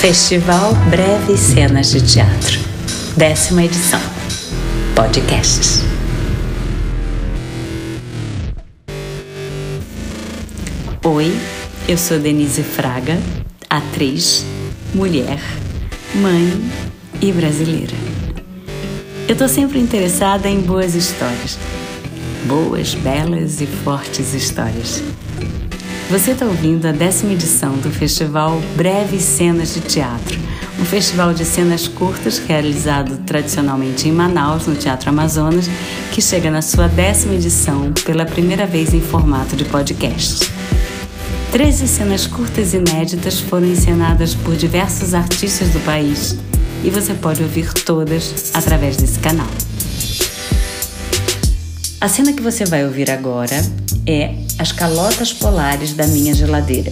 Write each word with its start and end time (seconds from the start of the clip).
Festival 0.00 0.74
Breves 0.88 1.40
Cenas 1.40 1.90
de 1.90 2.00
Teatro, 2.00 2.58
décima 3.18 3.64
edição. 3.64 4.00
Podcasts. 4.94 5.82
Oi, 11.04 11.38
eu 11.86 11.98
sou 11.98 12.18
Denise 12.18 12.62
Fraga, 12.62 13.18
atriz, 13.68 14.42
mulher, 14.94 15.38
mãe 16.14 16.50
e 17.20 17.30
brasileira. 17.30 17.94
Eu 19.28 19.36
tô 19.36 19.46
sempre 19.48 19.78
interessada 19.78 20.48
em 20.48 20.62
boas 20.62 20.94
histórias. 20.94 21.58
Boas, 22.46 22.94
belas 22.94 23.60
e 23.60 23.66
fortes 23.66 24.32
histórias. 24.32 25.02
Você 26.10 26.32
está 26.32 26.44
ouvindo 26.44 26.86
a 26.86 26.90
décima 26.90 27.34
edição 27.34 27.78
do 27.78 27.88
Festival 27.88 28.60
Breves 28.74 29.22
Cenas 29.22 29.74
de 29.74 29.80
Teatro, 29.80 30.40
um 30.80 30.84
festival 30.84 31.32
de 31.32 31.44
cenas 31.44 31.86
curtas 31.86 32.36
realizado 32.36 33.16
tradicionalmente 33.18 34.08
em 34.08 34.12
Manaus, 34.12 34.66
no 34.66 34.74
Teatro 34.74 35.08
Amazonas, 35.08 35.70
que 36.10 36.20
chega 36.20 36.50
na 36.50 36.62
sua 36.62 36.88
décima 36.88 37.34
edição 37.34 37.92
pela 38.04 38.26
primeira 38.26 38.66
vez 38.66 38.92
em 38.92 39.00
formato 39.00 39.54
de 39.54 39.64
podcast. 39.64 40.50
Treze 41.52 41.86
cenas 41.86 42.26
curtas 42.26 42.74
inéditas 42.74 43.38
foram 43.38 43.68
encenadas 43.68 44.34
por 44.34 44.56
diversos 44.56 45.14
artistas 45.14 45.68
do 45.68 45.78
país 45.84 46.36
e 46.82 46.90
você 46.90 47.14
pode 47.14 47.40
ouvir 47.40 47.72
todas 47.72 48.50
através 48.52 48.96
desse 48.96 49.20
canal. 49.20 49.46
A 52.00 52.08
cena 52.08 52.32
que 52.32 52.40
você 52.40 52.64
vai 52.64 52.82
ouvir 52.82 53.10
agora 53.10 53.62
é 54.06 54.34
As 54.58 54.72
Calotas 54.72 55.34
Polares 55.34 55.92
da 55.92 56.06
Minha 56.06 56.32
Geladeira. 56.32 56.90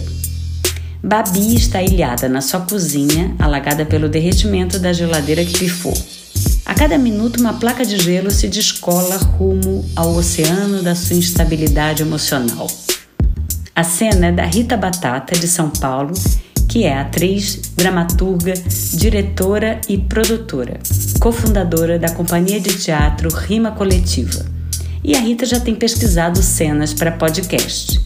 Babi 1.03 1.55
está 1.55 1.81
ilhada 1.81 2.29
na 2.29 2.41
sua 2.41 2.59
cozinha, 2.59 3.33
alagada 3.39 3.83
pelo 3.83 4.07
derretimento 4.07 4.77
da 4.77 4.93
geladeira 4.93 5.43
que 5.43 5.57
pifou. 5.57 5.97
A 6.63 6.75
cada 6.75 6.95
minuto, 6.95 7.39
uma 7.39 7.53
placa 7.53 7.83
de 7.83 7.97
gelo 7.97 8.29
se 8.29 8.47
descola 8.47 9.17
rumo 9.17 9.83
ao 9.95 10.13
oceano 10.13 10.83
da 10.83 10.93
sua 10.93 11.15
instabilidade 11.15 12.03
emocional. 12.03 12.67
A 13.75 13.83
cena 13.83 14.27
é 14.27 14.31
da 14.31 14.45
Rita 14.45 14.77
Batata, 14.77 15.33
de 15.33 15.47
São 15.47 15.71
Paulo, 15.71 16.13
que 16.67 16.83
é 16.83 16.95
atriz, 16.95 17.55
dramaturga, 17.75 18.53
diretora 18.93 19.81
e 19.89 19.97
produtora, 19.97 20.79
cofundadora 21.19 21.97
da 21.97 22.11
companhia 22.11 22.59
de 22.59 22.77
teatro 22.77 23.33
Rima 23.33 23.71
Coletiva 23.71 24.58
e 25.03 25.15
a 25.15 25.19
Rita 25.19 25.45
já 25.45 25.59
tem 25.59 25.75
pesquisado 25.75 26.41
cenas 26.41 26.93
para 26.93 27.11
podcast. 27.11 27.99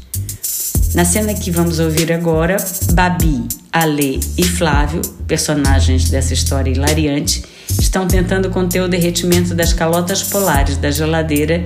Na 0.93 1.03
cena 1.03 1.33
que 1.33 1.49
vamos 1.49 1.79
ouvir 1.79 2.13
agora, 2.13 2.57
Babi, 2.93 3.47
Ale 3.71 4.19
e 4.37 4.43
Flávio, 4.43 5.01
personagens 5.27 6.09
dessa 6.09 6.33
história 6.33 6.69
hilariante, 6.69 7.43
estão 7.67 8.07
tentando 8.07 8.51
conter 8.51 8.81
o 8.81 8.87
derretimento 8.87 9.55
das 9.55 9.73
calotas 9.73 10.21
polares 10.21 10.77
da 10.77 10.91
geladeira 10.91 11.65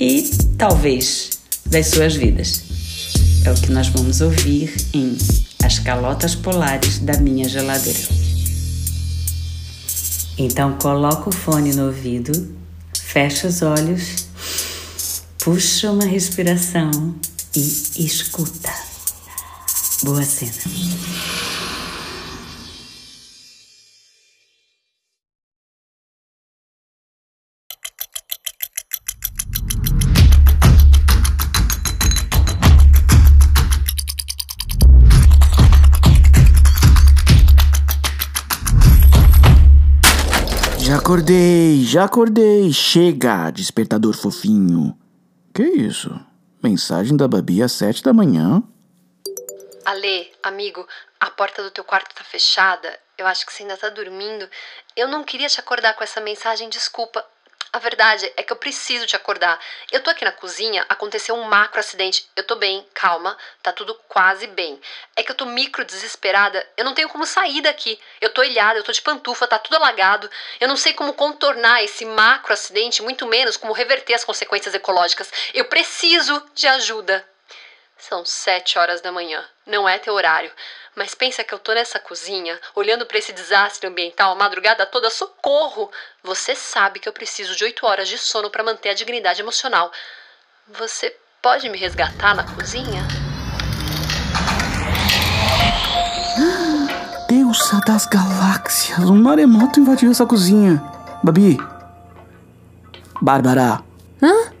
e, 0.00 0.30
talvez, 0.56 1.38
das 1.66 1.88
suas 1.88 2.16
vidas. 2.16 2.64
É 3.44 3.50
o 3.50 3.54
que 3.54 3.70
nós 3.70 3.88
vamos 3.88 4.22
ouvir 4.22 4.74
em 4.94 5.14
As 5.62 5.78
Calotas 5.78 6.34
Polares 6.34 6.98
da 6.98 7.18
Minha 7.18 7.46
Geladeira. 7.46 8.08
Então 10.38 10.72
coloca 10.78 11.28
o 11.28 11.32
fone 11.32 11.74
no 11.74 11.86
ouvido, 11.86 12.32
fecha 12.94 13.46
os 13.46 13.60
olhos 13.60 14.23
Puxa 15.44 15.92
uma 15.92 16.06
respiração 16.06 16.90
e 17.54 18.02
escuta. 18.02 18.72
Boa 20.02 20.22
cena. 20.22 20.52
Já 40.78 40.96
acordei, 40.96 41.84
já 41.84 42.04
acordei. 42.04 42.72
Chega, 42.72 43.50
despertador 43.50 44.14
fofinho. 44.14 45.03
Que 45.54 45.62
isso? 45.62 46.10
Mensagem 46.60 47.16
da 47.16 47.28
Babi 47.28 47.62
às 47.62 47.70
sete 47.70 48.02
da 48.02 48.12
manhã? 48.12 48.60
Ale, 49.84 50.32
amigo, 50.42 50.84
a 51.20 51.30
porta 51.30 51.62
do 51.62 51.70
teu 51.70 51.84
quarto 51.84 52.12
tá 52.12 52.24
fechada. 52.24 52.98
Eu 53.16 53.24
acho 53.28 53.46
que 53.46 53.52
você 53.52 53.62
ainda 53.62 53.76
tá 53.76 53.88
dormindo. 53.88 54.50
Eu 54.96 55.06
não 55.06 55.22
queria 55.22 55.46
te 55.46 55.60
acordar 55.60 55.94
com 55.94 56.02
essa 56.02 56.20
mensagem, 56.20 56.68
desculpa. 56.68 57.24
A 57.74 57.78
verdade 57.80 58.32
é 58.36 58.42
que 58.44 58.52
eu 58.52 58.56
preciso 58.56 59.04
te 59.04 59.16
acordar. 59.16 59.58
Eu 59.90 60.00
tô 60.00 60.08
aqui 60.08 60.24
na 60.24 60.30
cozinha, 60.30 60.86
aconteceu 60.88 61.34
um 61.34 61.42
macro 61.42 61.80
acidente. 61.80 62.24
Eu 62.36 62.44
tô 62.44 62.54
bem, 62.54 62.86
calma, 62.94 63.36
tá 63.64 63.72
tudo 63.72 63.98
quase 64.06 64.46
bem. 64.46 64.80
É 65.16 65.24
que 65.24 65.32
eu 65.32 65.34
tô 65.34 65.44
micro 65.44 65.84
desesperada, 65.84 66.64
eu 66.76 66.84
não 66.84 66.94
tenho 66.94 67.08
como 67.08 67.26
sair 67.26 67.62
daqui. 67.62 68.00
Eu 68.20 68.30
tô 68.30 68.44
ilhada, 68.44 68.78
eu 68.78 68.84
tô 68.84 68.92
de 68.92 69.02
pantufa, 69.02 69.48
tá 69.48 69.58
tudo 69.58 69.74
alagado. 69.74 70.30
Eu 70.60 70.68
não 70.68 70.76
sei 70.76 70.92
como 70.92 71.14
contornar 71.14 71.82
esse 71.82 72.04
macro 72.04 72.52
acidente, 72.52 73.02
muito 73.02 73.26
menos 73.26 73.56
como 73.56 73.72
reverter 73.72 74.14
as 74.14 74.24
consequências 74.24 74.72
ecológicas. 74.72 75.28
Eu 75.52 75.64
preciso 75.64 76.48
de 76.54 76.68
ajuda. 76.68 77.33
São 78.06 78.22
sete 78.22 78.78
horas 78.78 79.00
da 79.00 79.10
manhã, 79.10 79.42
não 79.66 79.88
é 79.88 79.98
teu 79.98 80.12
horário. 80.12 80.50
Mas 80.94 81.14
pensa 81.14 81.42
que 81.42 81.54
eu 81.54 81.58
tô 81.58 81.72
nessa 81.72 81.98
cozinha, 81.98 82.60
olhando 82.74 83.06
para 83.06 83.16
esse 83.16 83.32
desastre 83.32 83.88
ambiental 83.88 84.32
a 84.32 84.34
madrugada 84.34 84.84
toda, 84.84 85.08
socorro! 85.08 85.90
Você 86.22 86.54
sabe 86.54 87.00
que 87.00 87.08
eu 87.08 87.14
preciso 87.14 87.56
de 87.56 87.64
oito 87.64 87.86
horas 87.86 88.06
de 88.06 88.18
sono 88.18 88.50
para 88.50 88.62
manter 88.62 88.90
a 88.90 88.94
dignidade 88.94 89.40
emocional. 89.40 89.90
Você 90.68 91.16
pode 91.40 91.66
me 91.70 91.78
resgatar 91.78 92.34
na 92.34 92.44
cozinha? 92.44 93.08
Deusa 97.26 97.80
das 97.86 98.04
galáxias, 98.04 99.08
um 99.08 99.16
maremoto 99.16 99.80
invadiu 99.80 100.10
essa 100.10 100.26
cozinha. 100.26 100.76
Babi. 101.22 101.56
Bárbara. 103.18 103.82
Hã? 104.22 104.52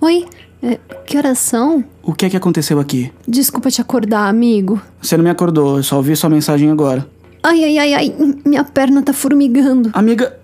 Oi, 0.00 0.28
é, 0.60 0.76
que 1.06 1.16
horas 1.16 1.38
são? 1.38 1.88
O 2.02 2.14
que 2.14 2.26
é 2.26 2.30
que 2.30 2.36
aconteceu 2.36 2.80
aqui? 2.80 3.12
Desculpa 3.26 3.70
te 3.70 3.80
acordar, 3.80 4.28
amigo. 4.28 4.80
Você 5.00 5.16
não 5.16 5.24
me 5.24 5.30
acordou, 5.30 5.76
eu 5.76 5.82
só 5.82 5.96
ouvi 5.96 6.16
sua 6.16 6.30
mensagem 6.30 6.70
agora. 6.70 7.06
Ai, 7.42 7.64
ai, 7.64 7.78
ai, 7.78 7.94
ai, 7.94 8.14
minha 8.44 8.64
perna 8.64 9.02
tá 9.02 9.12
formigando. 9.12 9.90
Amiga, 9.92 10.36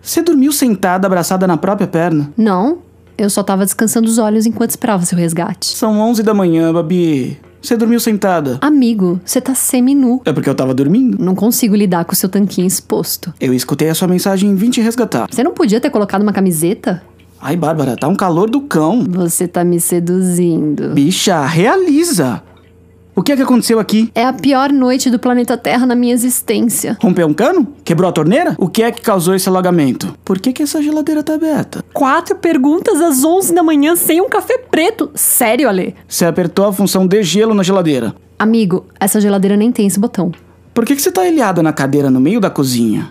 você 0.00 0.22
dormiu 0.22 0.52
sentada, 0.52 1.06
abraçada 1.06 1.46
na 1.46 1.56
própria 1.56 1.86
perna? 1.86 2.32
Não, 2.36 2.78
eu 3.16 3.30
só 3.30 3.42
tava 3.42 3.64
descansando 3.64 4.08
os 4.08 4.18
olhos 4.18 4.46
enquanto 4.46 4.70
esperava 4.70 5.04
seu 5.04 5.18
resgate. 5.18 5.66
São 5.76 5.98
11 5.98 6.22
da 6.22 6.34
manhã, 6.34 6.72
Babi. 6.72 7.38
Você 7.64 7.78
dormiu 7.78 7.98
sentada? 7.98 8.58
Amigo, 8.60 9.18
você 9.24 9.40
tá 9.40 9.54
semi-nu. 9.54 10.20
É 10.26 10.32
porque 10.34 10.50
eu 10.50 10.54
tava 10.54 10.74
dormindo? 10.74 11.16
Não 11.18 11.34
consigo 11.34 11.74
lidar 11.74 12.04
com 12.04 12.12
o 12.12 12.16
seu 12.16 12.28
tanquinho 12.28 12.66
exposto. 12.66 13.32
Eu 13.40 13.54
escutei 13.54 13.88
a 13.88 13.94
sua 13.94 14.06
mensagem 14.06 14.52
e 14.52 14.54
vim 14.54 14.68
te 14.68 14.82
resgatar. 14.82 15.28
Você 15.30 15.42
não 15.42 15.54
podia 15.54 15.80
ter 15.80 15.88
colocado 15.88 16.20
uma 16.20 16.32
camiseta? 16.32 17.02
Ai, 17.46 17.56
Bárbara, 17.56 17.94
tá 17.94 18.08
um 18.08 18.14
calor 18.14 18.48
do 18.48 18.62
cão. 18.62 19.04
Você 19.06 19.46
tá 19.46 19.62
me 19.62 19.78
seduzindo. 19.78 20.94
Bicha, 20.94 21.44
realiza! 21.44 22.42
O 23.14 23.22
que 23.22 23.32
é 23.32 23.36
que 23.36 23.42
aconteceu 23.42 23.78
aqui? 23.78 24.10
É 24.14 24.24
a 24.24 24.32
pior 24.32 24.72
noite 24.72 25.10
do 25.10 25.18
planeta 25.18 25.58
Terra 25.58 25.84
na 25.84 25.94
minha 25.94 26.14
existência. 26.14 26.96
Rompeu 27.02 27.26
um 27.26 27.34
cano? 27.34 27.68
Quebrou 27.84 28.08
a 28.08 28.12
torneira? 28.12 28.56
O 28.58 28.66
que 28.66 28.82
é 28.82 28.90
que 28.90 29.02
causou 29.02 29.34
esse 29.34 29.46
alagamento? 29.46 30.16
Por 30.24 30.38
que, 30.38 30.54
que 30.54 30.62
essa 30.62 30.82
geladeira 30.82 31.22
tá 31.22 31.34
aberta? 31.34 31.84
Quatro 31.92 32.34
perguntas 32.34 32.98
às 33.02 33.22
11 33.22 33.54
da 33.54 33.62
manhã 33.62 33.94
sem 33.94 34.22
um 34.22 34.28
café 34.30 34.56
preto. 34.56 35.10
Sério, 35.14 35.68
Ale? 35.68 35.94
Você 36.08 36.24
apertou 36.24 36.64
a 36.64 36.72
função 36.72 37.06
de 37.06 37.22
gelo 37.22 37.52
na 37.52 37.62
geladeira. 37.62 38.14
Amigo, 38.38 38.86
essa 38.98 39.20
geladeira 39.20 39.54
nem 39.54 39.70
tem 39.70 39.86
esse 39.86 40.00
botão. 40.00 40.32
Por 40.72 40.86
que, 40.86 40.96
que 40.96 41.02
você 41.02 41.12
tá 41.12 41.28
ilhada 41.28 41.62
na 41.62 41.74
cadeira 41.74 42.10
no 42.10 42.20
meio 42.20 42.40
da 42.40 42.48
cozinha? 42.48 43.10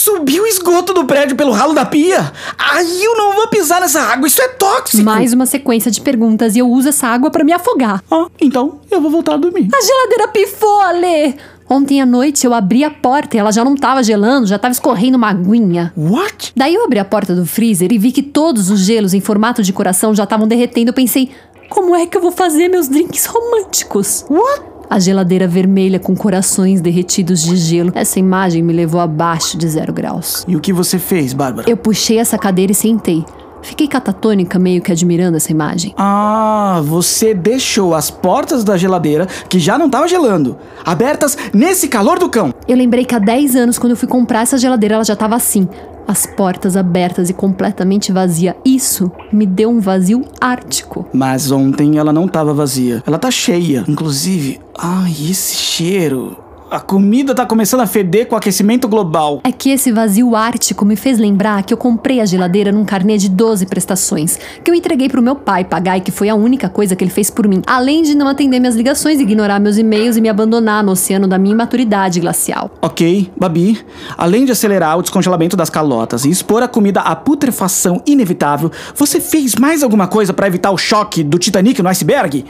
Subiu 0.00 0.44
o 0.44 0.46
esgoto 0.46 0.94
do 0.94 1.04
prédio 1.04 1.36
pelo 1.36 1.52
ralo 1.52 1.74
da 1.74 1.84
pia. 1.84 2.32
Aí 2.56 3.04
eu 3.04 3.14
não 3.18 3.34
vou 3.34 3.48
pisar 3.48 3.82
nessa 3.82 4.00
água, 4.00 4.26
isso 4.26 4.40
é 4.40 4.48
tóxico. 4.48 5.04
Mais 5.04 5.34
uma 5.34 5.44
sequência 5.44 5.90
de 5.90 6.00
perguntas 6.00 6.56
e 6.56 6.60
eu 6.60 6.70
uso 6.70 6.88
essa 6.88 7.06
água 7.06 7.30
para 7.30 7.44
me 7.44 7.52
afogar. 7.52 8.02
Ah, 8.10 8.26
então 8.40 8.80
eu 8.90 8.98
vou 8.98 9.10
voltar 9.10 9.34
a 9.34 9.36
dormir. 9.36 9.68
A 9.70 9.84
geladeira 9.84 10.28
pifou, 10.28 10.80
Ale! 10.80 11.36
Ontem 11.68 12.00
à 12.00 12.06
noite 12.06 12.46
eu 12.46 12.54
abri 12.54 12.82
a 12.82 12.90
porta 12.90 13.36
e 13.36 13.40
ela 13.40 13.52
já 13.52 13.62
não 13.62 13.76
tava 13.76 14.02
gelando, 14.02 14.46
já 14.46 14.58
tava 14.58 14.72
escorrendo 14.72 15.18
uma 15.18 15.28
aguinha. 15.28 15.92
What? 15.94 16.54
Daí 16.56 16.76
eu 16.76 16.82
abri 16.82 16.98
a 16.98 17.04
porta 17.04 17.34
do 17.34 17.44
freezer 17.44 17.92
e 17.92 17.98
vi 17.98 18.10
que 18.10 18.22
todos 18.22 18.70
os 18.70 18.80
gelos 18.80 19.12
em 19.12 19.20
formato 19.20 19.62
de 19.62 19.70
coração 19.70 20.14
já 20.14 20.24
estavam 20.24 20.48
derretendo. 20.48 20.88
Eu 20.88 20.94
pensei, 20.94 21.30
como 21.68 21.94
é 21.94 22.06
que 22.06 22.16
eu 22.16 22.22
vou 22.22 22.32
fazer 22.32 22.68
meus 22.68 22.88
drinks 22.88 23.26
românticos? 23.26 24.24
What? 24.30 24.62
A 24.90 24.98
geladeira 24.98 25.46
vermelha 25.46 26.00
com 26.00 26.16
corações 26.16 26.80
derretidos 26.80 27.40
de 27.44 27.54
gelo. 27.54 27.92
Essa 27.94 28.18
imagem 28.18 28.60
me 28.60 28.72
levou 28.72 29.00
abaixo 29.00 29.56
de 29.56 29.68
zero 29.68 29.92
graus. 29.92 30.44
E 30.48 30.56
o 30.56 30.60
que 30.60 30.72
você 30.72 30.98
fez, 30.98 31.32
Bárbara? 31.32 31.70
Eu 31.70 31.76
puxei 31.76 32.18
essa 32.18 32.36
cadeira 32.36 32.72
e 32.72 32.74
sentei. 32.74 33.24
Fiquei 33.62 33.86
catatônica, 33.86 34.58
meio 34.58 34.82
que 34.82 34.90
admirando 34.90 35.36
essa 35.36 35.52
imagem. 35.52 35.94
Ah, 35.96 36.80
você 36.84 37.32
deixou 37.32 37.94
as 37.94 38.10
portas 38.10 38.64
da 38.64 38.76
geladeira, 38.76 39.26
que 39.48 39.60
já 39.60 39.78
não 39.78 39.88
tava 39.88 40.08
gelando, 40.08 40.56
abertas 40.84 41.36
nesse 41.52 41.86
calor 41.86 42.18
do 42.18 42.28
cão. 42.28 42.52
Eu 42.66 42.76
lembrei 42.76 43.04
que 43.04 43.14
há 43.14 43.18
10 43.18 43.54
anos, 43.54 43.78
quando 43.78 43.92
eu 43.92 43.96
fui 43.96 44.08
comprar 44.08 44.40
essa 44.42 44.58
geladeira, 44.58 44.96
ela 44.96 45.04
já 45.04 45.14
tava 45.14 45.36
assim. 45.36 45.68
As 46.10 46.26
portas 46.26 46.76
abertas 46.76 47.30
e 47.30 47.32
completamente 47.32 48.10
vazia. 48.10 48.56
Isso 48.64 49.12
me 49.32 49.46
deu 49.46 49.70
um 49.70 49.78
vazio 49.78 50.24
ártico. 50.40 51.06
Mas 51.12 51.52
ontem 51.52 51.98
ela 51.98 52.12
não 52.12 52.26
tava 52.26 52.52
vazia. 52.52 53.00
Ela 53.06 53.16
tá 53.16 53.30
cheia. 53.30 53.84
Inclusive, 53.86 54.58
ai, 54.76 55.12
esse 55.12 55.54
cheiro. 55.54 56.36
A 56.70 56.78
comida 56.78 57.34
tá 57.34 57.44
começando 57.44 57.80
a 57.80 57.86
feder 57.86 58.28
com 58.28 58.36
o 58.36 58.38
aquecimento 58.38 58.86
global. 58.86 59.40
É 59.42 59.50
que 59.50 59.70
esse 59.70 59.90
vazio 59.90 60.36
ártico 60.36 60.84
me 60.84 60.94
fez 60.94 61.18
lembrar 61.18 61.64
que 61.64 61.74
eu 61.74 61.76
comprei 61.76 62.20
a 62.20 62.24
geladeira 62.24 62.70
num 62.70 62.84
carnê 62.84 63.18
de 63.18 63.28
12 63.28 63.66
prestações, 63.66 64.38
que 64.62 64.70
eu 64.70 64.74
entreguei 64.76 65.08
pro 65.08 65.20
meu 65.20 65.34
pai 65.34 65.64
pagar 65.64 65.98
e 65.98 66.00
que 66.00 66.12
foi 66.12 66.28
a 66.28 66.34
única 66.36 66.68
coisa 66.68 66.94
que 66.94 67.02
ele 67.02 67.10
fez 67.10 67.28
por 67.28 67.48
mim, 67.48 67.60
além 67.66 68.02
de 68.02 68.14
não 68.14 68.28
atender 68.28 68.60
minhas 68.60 68.76
ligações, 68.76 69.18
ignorar 69.18 69.58
meus 69.58 69.78
e-mails 69.78 70.16
e 70.16 70.20
me 70.20 70.28
abandonar 70.28 70.84
no 70.84 70.92
oceano 70.92 71.26
da 71.26 71.38
minha 71.38 71.54
imaturidade 71.54 72.20
glacial. 72.20 72.70
Ok, 72.80 73.32
Babi. 73.36 73.80
Além 74.16 74.44
de 74.44 74.52
acelerar 74.52 74.96
o 74.96 75.02
descongelamento 75.02 75.56
das 75.56 75.70
calotas 75.70 76.24
e 76.24 76.30
expor 76.30 76.62
a 76.62 76.68
comida 76.68 77.00
à 77.00 77.16
putrefação 77.16 78.00
inevitável, 78.06 78.70
você 78.94 79.20
fez 79.20 79.56
mais 79.56 79.82
alguma 79.82 80.06
coisa 80.06 80.32
para 80.32 80.46
evitar 80.46 80.70
o 80.70 80.78
choque 80.78 81.24
do 81.24 81.36
Titanic 81.36 81.82
no 81.82 81.88
iceberg? 81.88 82.44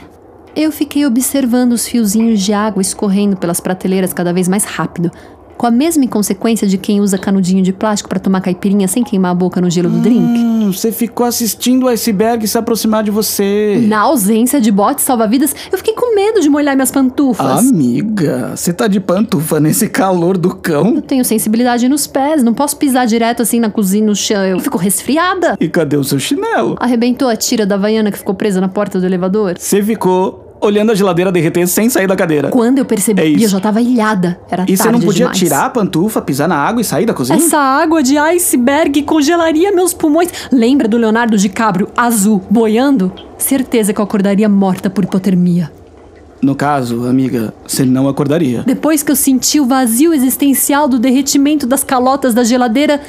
Eu 0.55 0.71
fiquei 0.71 1.05
observando 1.05 1.73
os 1.73 1.87
fiozinhos 1.87 2.41
de 2.41 2.51
água 2.51 2.81
escorrendo 2.81 3.37
pelas 3.37 3.59
prateleiras 3.59 4.11
cada 4.13 4.33
vez 4.33 4.47
mais 4.47 4.65
rápido, 4.65 5.09
com 5.57 5.67
a 5.67 5.71
mesma 5.71 6.03
inconsequência 6.03 6.67
de 6.67 6.75
quem 6.75 6.99
usa 6.99 7.19
canudinho 7.19 7.61
de 7.61 7.71
plástico 7.71 8.09
para 8.09 8.19
tomar 8.19 8.41
caipirinha 8.41 8.87
sem 8.87 9.03
queimar 9.03 9.31
a 9.31 9.35
boca 9.35 9.61
no 9.61 9.69
gelo 9.69 9.91
do 9.91 9.99
drink. 9.99 10.19
Hum, 10.19 10.71
você 10.73 10.91
ficou 10.91 11.23
assistindo 11.23 11.83
o 11.83 11.87
iceberg 11.87 12.47
se 12.47 12.57
aproximar 12.57 13.03
de 13.03 13.11
você. 13.11 13.79
Na 13.87 13.99
ausência 13.99 14.59
de 14.59 14.71
botes 14.71 15.05
salva-vidas, 15.05 15.55
eu 15.71 15.77
fiquei 15.77 15.93
com 15.93 16.15
medo 16.15 16.41
de 16.41 16.49
molhar 16.49 16.75
minhas 16.75 16.89
pantufas. 16.89 17.59
Amiga, 17.59 18.53
você 18.55 18.73
tá 18.73 18.87
de 18.87 18.99
pantufa 18.99 19.59
nesse 19.59 19.87
calor 19.87 20.35
do 20.35 20.55
cão? 20.55 20.95
Eu 20.95 21.01
tenho 21.03 21.23
sensibilidade 21.23 21.87
nos 21.87 22.07
pés, 22.07 22.41
não 22.41 22.55
posso 22.55 22.75
pisar 22.77 23.05
direto 23.05 23.43
assim 23.43 23.59
na 23.59 23.69
cozinha, 23.69 24.07
no 24.07 24.15
chão. 24.15 24.43
Eu 24.43 24.59
fico 24.59 24.79
resfriada. 24.79 25.55
E 25.59 25.69
cadê 25.69 25.95
o 25.95 26.03
seu 26.03 26.17
chinelo? 26.17 26.75
Arrebentou 26.79 27.29
a 27.29 27.35
tira 27.35 27.67
da 27.67 27.77
vaiana 27.77 28.11
que 28.11 28.17
ficou 28.17 28.33
presa 28.33 28.59
na 28.59 28.67
porta 28.67 28.99
do 28.99 29.05
elevador. 29.05 29.59
Você 29.59 29.83
ficou 29.83 30.40
olhando 30.61 30.91
a 30.91 30.95
geladeira 30.95 31.31
derreter 31.31 31.67
sem 31.67 31.89
sair 31.89 32.07
da 32.07 32.15
cadeira. 32.15 32.49
Quando 32.49 32.77
eu 32.77 32.85
percebi, 32.85 33.21
É 33.21 33.45
eu 33.45 33.49
já 33.49 33.59
tava 33.59 33.81
ilhada. 33.81 34.39
Era 34.49 34.63
E 34.67 34.77
você 34.77 34.83
tarde 34.83 34.99
não 34.99 35.05
podia 35.05 35.25
demais. 35.25 35.37
tirar 35.39 35.65
a 35.65 35.69
pantufa, 35.69 36.21
pisar 36.21 36.47
na 36.47 36.55
água 36.55 36.81
e 36.81 36.85
sair 36.85 37.05
da 37.05 37.13
cozinha? 37.13 37.37
Essa 37.37 37.57
água 37.57 38.03
de 38.03 38.17
iceberg 38.17 39.01
congelaria 39.03 39.71
meus 39.71 39.93
pulmões. 39.93 40.29
Lembra 40.51 40.87
do 40.87 40.97
Leonardo 40.97 41.35
DiCaprio 41.37 41.87
azul 41.97 42.41
boiando? 42.49 43.11
Certeza 43.37 43.91
que 43.91 43.99
eu 43.99 44.03
acordaria 44.03 44.47
morta 44.47 44.89
por 44.89 45.03
hipotermia. 45.03 45.71
No 46.41 46.55
caso, 46.55 47.07
amiga, 47.07 47.53
você 47.67 47.83
não 47.85 48.07
acordaria. 48.07 48.63
Depois 48.65 49.03
que 49.03 49.11
eu 49.11 49.15
senti 49.15 49.59
o 49.59 49.65
vazio 49.65 50.13
existencial 50.13 50.87
do 50.87 50.97
derretimento 50.97 51.67
das 51.67 51.83
calotas 51.83 52.33
da 52.33 52.43
geladeira, 52.43 52.99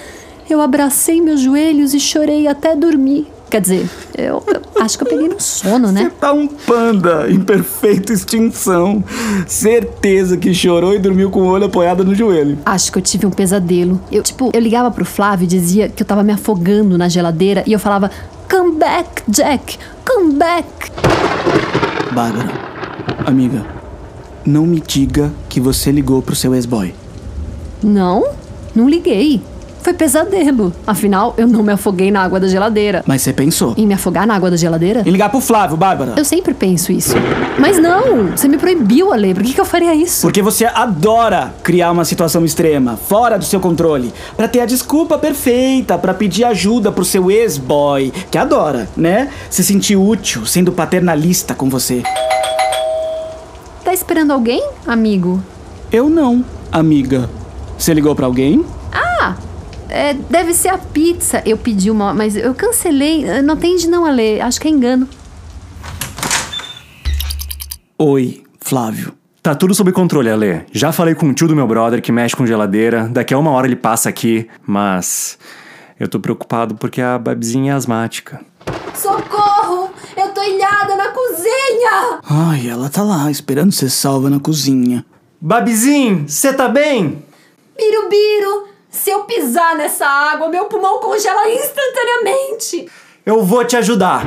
eu 0.50 0.60
abracei 0.60 1.20
meus 1.20 1.40
joelhos 1.40 1.94
e 1.94 2.00
chorei 2.00 2.46
até 2.46 2.76
dormir. 2.76 3.26
Quer 3.52 3.60
dizer, 3.60 3.87
eu, 4.16 4.43
eu 4.46 4.62
acho 4.82 4.96
que 4.96 5.04
eu 5.04 5.08
peguei 5.08 5.28
no 5.28 5.38
sono, 5.38 5.88
Você 5.88 5.93
né? 5.93 6.12
tá 6.19 6.32
um 6.32 6.49
panda 6.49 7.31
em 7.31 7.38
perfeita 7.38 8.10
extinção. 8.10 9.04
Certeza 9.46 10.38
que 10.38 10.54
chorou 10.54 10.94
e 10.94 10.99
dormiu 10.99 11.28
com 11.31 11.40
o 11.43 11.49
olho 11.49 11.66
apoiado 11.66 12.02
no 12.02 12.14
joelho. 12.14 12.56
Acho 12.64 12.90
que 12.90 12.96
eu 12.96 13.02
tive 13.02 13.26
um 13.26 13.31
pesadelo. 13.31 14.00
Eu, 14.10 14.22
tipo, 14.22 14.50
eu 14.54 14.58
ligava 14.58 14.90
pro 14.90 15.04
Flávio 15.04 15.44
e 15.44 15.46
dizia 15.46 15.90
que 15.90 16.02
eu 16.02 16.06
tava 16.06 16.22
me 16.22 16.32
afogando 16.32 16.96
na 16.96 17.10
geladeira 17.10 17.62
e 17.66 17.75
eu 17.75 17.78
falava: 17.78 18.10
Come 18.50 18.76
back, 18.78 19.22
Jack, 19.28 19.78
come 20.10 20.32
back. 20.32 20.90
Bárbara, 22.10 22.50
amiga, 23.26 23.66
não 24.46 24.64
me 24.64 24.81
diga 24.81 25.31
que 25.50 25.60
você 25.60 25.93
ligou 25.93 26.22
pro 26.22 26.34
seu 26.34 26.55
ex-boy. 26.55 26.94
Não, 27.82 28.31
não 28.75 28.88
liguei. 28.88 29.43
Foi 29.82 29.93
pesadelo. 29.93 30.73
Afinal, 30.87 31.34
eu 31.37 31.46
não 31.49 31.62
me 31.62 31.73
afoguei 31.73 32.11
na 32.11 32.23
água 32.23 32.38
da 32.38 32.46
geladeira. 32.46 33.02
Mas 33.06 33.23
você 33.23 33.32
pensou. 33.32 33.75
Em 33.76 33.87
me 33.87 33.94
afogar 33.94 34.26
na 34.26 34.34
água 34.34 34.50
da 34.50 34.56
geladeira? 34.56 35.02
Em 35.05 35.11
ligar 35.11 35.29
pro 35.29 35.40
Flávio, 35.40 35.76
Bárbara. 35.76 36.14
Eu 36.17 36.25
sempre 36.25 36.55
penso 36.55 36.93
isso. 36.93 37.14
Mas 37.58 37.79
não, 37.79 38.29
você 38.29 38.46
me 38.46 38.58
proibiu, 38.58 39.12
Ale. 39.12 39.34
Por 39.34 39.43
que, 39.43 39.52
que 39.52 39.61
eu 39.61 39.64
faria 39.64 39.94
isso? 39.94 40.23
Porque 40.23 40.40
você 40.40 40.67
adora 40.67 41.52
criar 41.64 41.90
uma 41.90 42.05
situação 42.05 42.44
extrema, 42.44 42.96
fora 42.96 43.37
do 43.38 43.44
seu 43.44 43.58
controle, 43.61 44.12
Pra 44.37 44.49
ter 44.49 44.61
a 44.61 44.67
desculpa 44.67 45.19
perfeita, 45.19 45.99
pra 45.99 46.14
pedir 46.14 46.44
ajuda 46.44 46.93
pro 46.93 47.05
seu 47.05 47.31
ex-boy, 47.31 48.12
que 48.31 48.38
adora, 48.38 48.88
né? 48.96 49.31
Se 49.50 49.62
sentir 49.64 49.96
útil, 49.96 50.46
sendo 50.46 50.73
paternalista 50.73 51.55
com 51.55 51.69
você. 51.69 52.02
Tá 53.84 53.93
esperando 53.93 54.32
alguém, 54.32 54.64
amigo? 54.87 55.43
Eu 55.90 56.08
não, 56.08 56.44
amiga. 56.70 57.29
Você 57.76 57.93
ligou 57.93 58.14
pra 58.14 58.26
alguém? 58.26 58.64
É, 59.93 60.15
deve 60.15 60.55
ser 60.55 60.69
a 60.71 60.79
pizza. 60.79 61.43
Eu 61.44 61.59
pedi 61.59 61.91
uma, 61.91 62.15
mas 62.15 62.35
eu 62.37 62.55
cancelei. 62.55 63.25
Eh, 63.29 63.43
Não 63.43 63.55
atende 63.55 63.87
não, 63.89 64.06
Ale. 64.06 64.41
Acho 64.41 64.59
que 64.61 64.67
é 64.67 64.71
engano. 64.71 65.06
Oi, 67.99 68.43
Flávio. 68.61 69.12
Tá 69.43 69.55
tudo 69.55 69.75
sob 69.75 69.93
controle, 69.93 70.31
Ale. 70.31 70.62
Já 70.73 70.93
falei 70.93 71.15
com 71.15 71.29
o 71.29 71.35
tio 71.35 71.49
do 71.49 71.55
meu 71.56 71.67
brother 71.67 72.00
que 72.00 72.11
mexe 72.12 72.35
com 72.35 72.47
geladeira. 72.47 73.09
Daqui 73.09 73.35
a 73.35 73.39
uma 73.39 73.50
hora 73.50 73.67
ele 73.67 73.77
passa 73.77 74.09
aqui, 74.09 74.49
mas. 74.67 75.39
Eu 76.00 76.09
tô 76.09 76.19
preocupado 76.19 76.75
porque 76.75 77.00
a 77.03 77.19
Babzinha 77.19 77.73
é 77.73 77.77
asmática. 77.77 78.41
Socorro! 78.94 79.91
Eu 80.17 80.29
tô 80.31 80.43
ilhada 80.43 80.97
na 80.97 81.09
cozinha! 81.09 82.21
Ai, 82.25 82.69
ela 82.69 82.89
tá 82.89 83.03
lá, 83.03 83.31
esperando 83.31 83.73
ser 83.73 83.91
salva 83.91 84.29
na 84.31 84.41
cozinha. 84.41 85.05
Babizinho, 85.41 86.29
você 86.29 86.53
tá 86.53 86.69
bem? 86.69 87.23
Birubiru, 87.77 88.69
se 88.93 89.11
eu 89.11 89.25
pisar 89.25 89.75
nessa 89.75 90.06
água, 90.06 90.49
meu 90.49 90.67
pulmão 90.67 91.00
congela 91.00 91.50
instantaneamente. 91.50 92.87
Eu 93.25 93.43
vou 93.43 93.65
te 93.65 93.75
ajudar. 93.77 94.22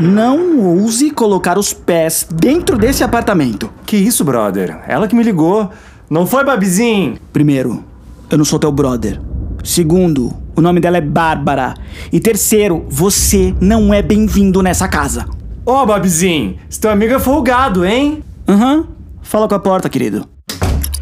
Não 0.00 0.60
ouse 0.60 1.10
colocar 1.10 1.58
os 1.58 1.72
pés 1.72 2.26
dentro 2.32 2.78
desse 2.78 3.02
apartamento. 3.02 3.70
Que 3.84 3.96
isso, 3.96 4.24
brother? 4.24 4.80
Ela 4.86 5.08
que 5.08 5.14
me 5.14 5.24
ligou. 5.24 5.70
Não 6.08 6.24
foi, 6.24 6.44
Babizinho? 6.44 7.18
Primeiro, 7.32 7.84
eu 8.30 8.38
não 8.38 8.44
sou 8.44 8.58
teu 8.58 8.70
brother. 8.70 9.20
Segundo, 9.64 10.32
o 10.54 10.60
nome 10.60 10.78
dela 10.78 10.98
é 10.98 11.00
Bárbara. 11.00 11.74
E 12.12 12.20
terceiro, 12.20 12.86
você 12.88 13.54
não 13.60 13.92
é 13.92 14.02
bem-vindo 14.02 14.62
nessa 14.62 14.86
casa. 14.86 15.26
Ô, 15.66 15.84
Babizinho, 15.84 16.58
esse 16.70 16.78
teu 16.78 16.90
amigo 16.90 17.14
é 17.14 17.18
folgado, 17.18 17.84
hein? 17.84 18.22
Aham, 18.46 18.86
fala 19.20 19.48
com 19.48 19.54
a 19.54 19.58
porta, 19.58 19.88
querido. 19.88 20.33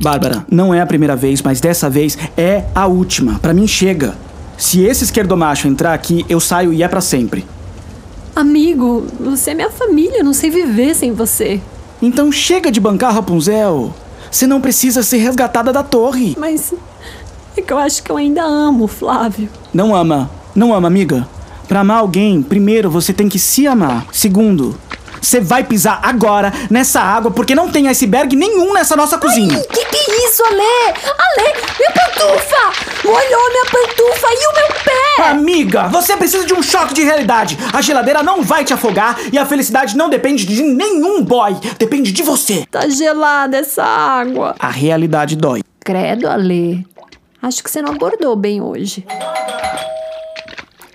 Bárbara, 0.03 0.45
não 0.51 0.75
é 0.75 0.81
a 0.81 0.87
primeira 0.87 1.15
vez, 1.15 1.41
mas 1.43 1.61
dessa 1.61 1.89
vez 1.89 2.19
é 2.37 2.65
a 2.75 2.87
última. 2.87 3.39
Pra 3.39 3.55
mim 3.55 3.69
chega. 3.69 4.15
Se 4.59 4.83
esse 4.83 5.05
esquerdomacho 5.05 5.69
entrar 5.69 5.95
aqui, 5.95 6.27
eu 6.29 6.41
saio 6.41 6.73
e 6.73 6.83
é 6.83 6.89
pra 6.89 7.01
sempre. 7.01 7.47
Amigo, 8.35 9.07
você 9.21 9.53
é 9.53 9.55
minha 9.55 9.71
família, 9.71 10.19
eu 10.19 10.25
não 10.25 10.33
sei 10.33 10.51
viver 10.51 10.97
sem 10.97 11.13
você. 11.13 11.61
Então 12.03 12.33
chega 12.33 12.71
de 12.73 12.81
bancar 12.81 13.15
Rapunzel. 13.15 13.95
Você 14.29 14.45
não 14.45 14.61
precisa 14.61 15.05
ser 15.05 15.19
resgatada 15.19 15.73
da 15.73 15.85
torre. 15.85 16.35
Mas 16.37 16.75
é 17.57 17.63
que 17.63 17.73
eu 17.73 17.79
acho 17.79 18.03
que 18.03 18.11
eu 18.11 18.17
ainda 18.17 18.43
amo 18.43 18.85
o 18.85 18.89
Flávio. 18.89 19.49
Não 19.73 19.95
ama. 19.95 20.29
Não 20.53 20.75
ama, 20.75 20.89
amiga. 20.89 21.29
Pra 21.69 21.81
amar 21.81 21.99
alguém, 21.99 22.43
primeiro 22.43 22.91
você 22.91 23.13
tem 23.13 23.29
que 23.29 23.39
se 23.39 23.69
amar. 23.69 24.05
Segundo, 24.11 24.77
você 25.23 25.41
vai 25.41 25.63
pisar 25.65 26.01
agora 26.03 26.53
nessa 26.69 27.01
água 27.01 27.31
porque 27.31 27.55
não 27.55 27.71
tem 27.71 27.89
iceberg 27.89 28.35
nenhum 28.35 28.75
nessa 28.75 28.97
nossa 28.97 29.17
cozinha. 29.17 29.59
Que 29.63 29.85
que 29.85 29.97
é 29.97 30.27
isso, 30.27 30.43
Ale? 30.45 30.61
Ale, 30.61 31.53
minha 31.79 31.93
pantufa! 31.93 32.83
Molhou 33.05 33.51
minha 33.51 33.65
pantufa 33.67 34.27
e 34.31 34.47
o 34.47 34.55
meu 34.57 34.69
pé! 34.85 35.31
Amiga, 35.31 35.89
você 35.89 36.17
precisa 36.17 36.45
de 36.45 36.53
um 36.53 36.63
choque 36.63 36.93
de 36.93 37.03
realidade. 37.03 37.57
A 37.73 37.81
geladeira 37.81 38.23
não 38.23 38.43
vai 38.43 38.65
te 38.65 38.75
afogar 38.75 39.17
e 39.33 39.39
a 39.39 39.47
felicidade 39.47 39.97
não 39.97 40.11
depende 40.11 40.45
de 40.45 40.63
nenhum 40.63 41.23
boy. 41.23 41.57
Depende 41.79 42.13
de 42.13 42.23
você. 42.23 42.67
Tá 42.71 42.89
gelada 42.89 43.57
essa 43.57 43.85
água. 43.85 44.55
A 44.59 44.69
realidade 44.69 45.37
dói. 45.37 45.63
Credo, 45.81 46.29
Ale. 46.29 46.87
Acho 47.41 47.63
que 47.63 47.71
você 47.71 47.81
não 47.81 47.93
abordou 47.93 48.37
bem 48.37 48.61
hoje. 48.61 49.05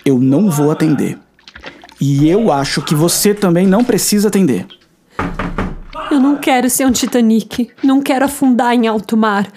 Eu 0.05 0.17
não 0.19 0.49
vou 0.49 0.71
atender. 0.71 1.17
E 1.99 2.27
eu 2.27 2.51
acho 2.51 2.81
que 2.81 2.93
você 2.93 3.33
também 3.33 3.65
não 3.65 3.83
precisa 3.83 4.27
atender. 4.27 4.67
Eu 6.11 6.19
não 6.19 6.37
quero 6.37 6.69
ser 6.69 6.85
um 6.85 6.91
Titanic. 6.91 7.69
Não 7.83 8.01
quero 8.01 8.25
afundar 8.25 8.73
em 8.73 8.87
alto 8.87 9.17
mar. 9.17 9.51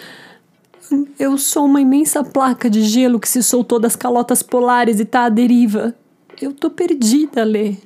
Eu 1.18 1.38
sou 1.38 1.66
uma 1.66 1.80
imensa 1.80 2.24
placa 2.24 2.68
de 2.68 2.82
gelo 2.82 3.20
que 3.20 3.28
se 3.28 3.42
soltou 3.42 3.78
das 3.78 3.94
calotas 3.94 4.42
polares 4.42 4.98
e 4.98 5.04
tá 5.04 5.26
à 5.26 5.28
deriva. 5.28 5.94
Eu 6.40 6.52
tô 6.52 6.70
perdida, 6.70 7.44
Lê. 7.44 7.76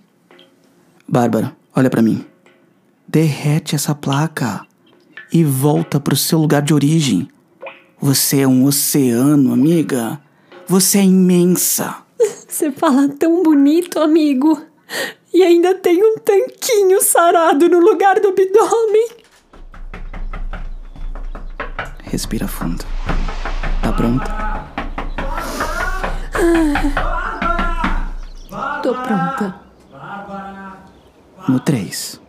Bárbara, 1.06 1.54
olha 1.74 1.90
pra 1.90 2.00
mim. 2.00 2.24
Derrete 3.06 3.74
essa 3.74 3.94
placa 3.94 4.66
e 5.32 5.44
volta 5.44 6.00
pro 6.00 6.16
seu 6.16 6.38
lugar 6.38 6.62
de 6.62 6.72
origem. 6.72 7.28
Você 8.00 8.40
é 8.40 8.48
um 8.48 8.64
oceano, 8.64 9.52
amiga. 9.52 10.20
Você 10.66 10.98
é 10.98 11.04
imensa. 11.04 12.03
Você 12.54 12.70
fala 12.70 13.08
tão 13.08 13.42
bonito, 13.42 13.98
amigo. 13.98 14.64
E 15.32 15.42
ainda 15.42 15.74
tem 15.74 16.00
um 16.00 16.20
tanquinho 16.20 17.02
sarado 17.02 17.68
no 17.68 17.80
lugar 17.80 18.20
do 18.20 18.28
abdômen. 18.28 19.08
Respira 22.04 22.46
fundo. 22.46 22.84
Tá 23.82 23.92
pronta? 23.92 24.24
Tô 28.84 28.94
pronta. 29.02 29.60
No 31.48 31.58
3. 31.58 32.20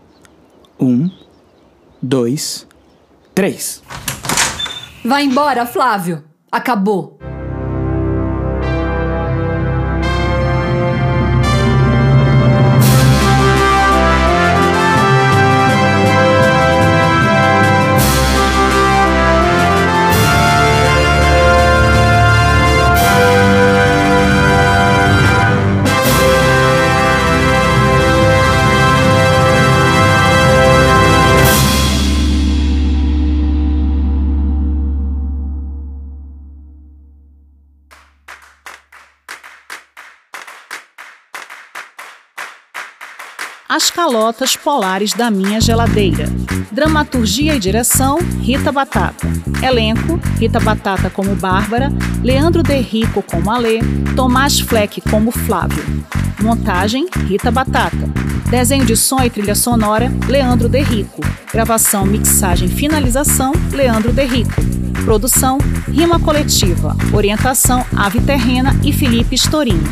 1, 0.80 1.12
2, 2.02 2.68
3. 3.36 3.84
Vai 5.06 5.24
embora, 5.24 5.68
Flávio. 5.68 6.24
Acabou. 6.52 7.20
As 43.76 43.92
Calotas 43.92 44.56
Polares 44.56 45.12
da 45.12 45.30
Minha 45.30 45.60
Geladeira. 45.60 46.28
Dramaturgia 46.72 47.56
e 47.56 47.60
direção: 47.60 48.20
Rita 48.40 48.72
Batata. 48.72 49.28
Elenco: 49.62 50.18
Rita 50.40 50.62
Batata 50.62 51.10
como 51.10 51.36
Bárbara, 51.36 51.92
Leandro 52.24 52.64
De 52.64 52.80
Rico 52.80 53.22
como 53.22 53.52
Alê, 53.52 53.82
Tomás 54.16 54.62
Fleck 54.62 55.02
como 55.02 55.30
Flávio. 55.30 55.84
Montagem: 56.40 57.06
Rita 57.28 57.52
Batata. 57.52 58.10
Desenho 58.50 58.86
de 58.86 58.96
som 58.96 59.20
e 59.22 59.30
trilha 59.30 59.56
sonora: 59.56 60.10
Leandro 60.26 60.70
De 60.70 60.82
Rico. 60.82 61.20
Gravação, 61.52 62.06
mixagem, 62.06 62.70
finalização: 62.70 63.52
Leandro 63.74 64.14
De 64.14 64.24
Rico. 64.24 64.85
Produção: 65.06 65.60
Rima 65.88 66.20
Coletiva. 66.20 66.98
Orientação: 67.14 67.86
Ave 67.96 68.20
Terrena 68.20 68.76
e 68.84 68.92
Felipe 68.92 69.36
Storinho. 69.36 69.84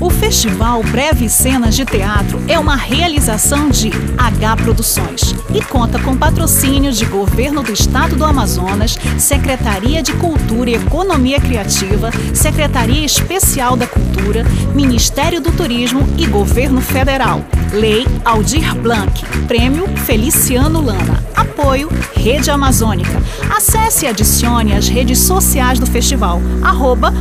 O 0.00 0.10
Festival 0.10 0.82
Breve 0.82 1.28
Cenas 1.28 1.76
de 1.76 1.84
Teatro 1.84 2.42
é 2.48 2.58
uma 2.58 2.74
realização 2.74 3.70
de 3.70 3.92
H 4.18 4.56
Produções 4.56 5.32
e 5.54 5.62
conta 5.62 5.96
com 6.00 6.16
patrocínio 6.16 6.90
de 6.90 7.04
Governo 7.04 7.62
do 7.62 7.72
Estado 7.72 8.16
do 8.16 8.24
Amazonas, 8.24 8.98
Secretaria 9.16 10.02
de 10.02 10.12
Cultura 10.14 10.70
e 10.70 10.74
Economia 10.74 11.40
Criativa, 11.40 12.10
Secretaria 12.34 13.06
Especial 13.06 13.76
da 13.76 13.86
Cultura, 13.86 14.42
Ministério 14.74 15.40
do 15.40 15.52
Turismo 15.52 16.00
e 16.18 16.26
Governo 16.26 16.80
Federal. 16.80 17.44
Lei 17.72 18.04
Aldir 18.24 18.74
Blanc. 18.74 19.24
Prêmio 19.46 19.86
Feliciano 19.98 20.80
Lana. 20.80 21.31
Apoio 21.52 21.90
Rede 22.14 22.50
Amazônica. 22.50 23.22
Acesse 23.54 24.06
e 24.06 24.08
adicione 24.08 24.72
as 24.74 24.88
redes 24.88 25.18
sociais 25.18 25.78
do 25.78 25.84
festival. 25.86 26.40
Arroba 26.62 27.12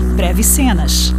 Cenas. 0.42 1.14